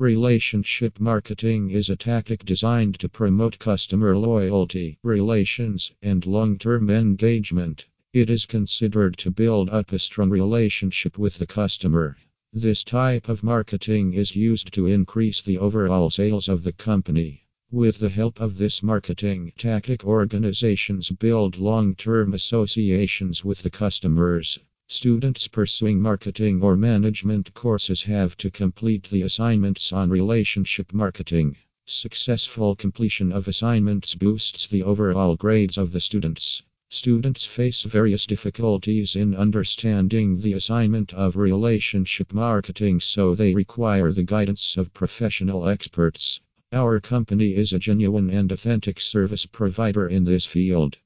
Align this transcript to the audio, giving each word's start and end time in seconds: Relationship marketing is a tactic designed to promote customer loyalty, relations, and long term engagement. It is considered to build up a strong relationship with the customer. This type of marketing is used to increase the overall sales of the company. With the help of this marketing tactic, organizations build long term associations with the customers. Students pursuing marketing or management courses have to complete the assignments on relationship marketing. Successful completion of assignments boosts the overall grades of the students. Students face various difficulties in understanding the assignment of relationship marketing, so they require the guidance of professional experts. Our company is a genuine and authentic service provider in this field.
Relationship 0.00 1.00
marketing 1.00 1.70
is 1.70 1.88
a 1.88 1.96
tactic 1.96 2.44
designed 2.44 2.96
to 3.00 3.08
promote 3.08 3.58
customer 3.58 4.16
loyalty, 4.16 4.96
relations, 5.02 5.90
and 6.00 6.24
long 6.24 6.56
term 6.56 6.88
engagement. 6.88 7.84
It 8.12 8.30
is 8.30 8.46
considered 8.46 9.16
to 9.16 9.32
build 9.32 9.68
up 9.70 9.90
a 9.90 9.98
strong 9.98 10.30
relationship 10.30 11.18
with 11.18 11.38
the 11.38 11.48
customer. 11.48 12.16
This 12.52 12.84
type 12.84 13.28
of 13.28 13.42
marketing 13.42 14.14
is 14.14 14.36
used 14.36 14.72
to 14.74 14.86
increase 14.86 15.40
the 15.40 15.58
overall 15.58 16.10
sales 16.10 16.48
of 16.48 16.62
the 16.62 16.72
company. 16.72 17.42
With 17.72 17.98
the 17.98 18.08
help 18.08 18.40
of 18.40 18.56
this 18.56 18.84
marketing 18.84 19.52
tactic, 19.58 20.04
organizations 20.04 21.10
build 21.10 21.58
long 21.58 21.96
term 21.96 22.34
associations 22.34 23.44
with 23.44 23.64
the 23.64 23.70
customers. 23.70 24.60
Students 24.90 25.48
pursuing 25.48 26.00
marketing 26.00 26.62
or 26.62 26.74
management 26.74 27.52
courses 27.52 28.04
have 28.04 28.38
to 28.38 28.50
complete 28.50 29.10
the 29.10 29.20
assignments 29.20 29.92
on 29.92 30.08
relationship 30.08 30.94
marketing. 30.94 31.58
Successful 31.84 32.74
completion 32.74 33.30
of 33.30 33.46
assignments 33.46 34.14
boosts 34.14 34.66
the 34.66 34.82
overall 34.82 35.36
grades 35.36 35.76
of 35.76 35.92
the 35.92 36.00
students. 36.00 36.62
Students 36.88 37.44
face 37.44 37.82
various 37.82 38.24
difficulties 38.26 39.14
in 39.14 39.34
understanding 39.34 40.40
the 40.40 40.54
assignment 40.54 41.12
of 41.12 41.36
relationship 41.36 42.32
marketing, 42.32 43.00
so 43.00 43.34
they 43.34 43.54
require 43.54 44.10
the 44.12 44.22
guidance 44.22 44.78
of 44.78 44.94
professional 44.94 45.68
experts. 45.68 46.40
Our 46.72 47.00
company 47.00 47.54
is 47.54 47.74
a 47.74 47.78
genuine 47.78 48.28
and 48.28 48.52
authentic 48.52 49.00
service 49.00 49.44
provider 49.46 50.06
in 50.06 50.24
this 50.24 50.44
field. 50.44 50.98